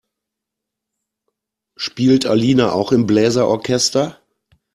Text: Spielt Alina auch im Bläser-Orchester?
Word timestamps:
Spielt 1.77 2.25
Alina 2.25 2.71
auch 2.71 2.91
im 2.91 3.05
Bläser-Orchester? 3.05 4.19